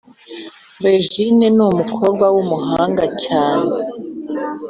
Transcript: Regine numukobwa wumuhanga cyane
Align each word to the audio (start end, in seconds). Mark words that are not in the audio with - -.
Regine 0.85 1.45
numukobwa 1.57 2.25
wumuhanga 2.33 3.05
cyane 3.23 3.71